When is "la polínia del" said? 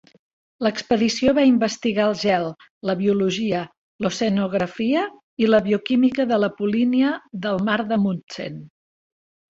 6.45-7.65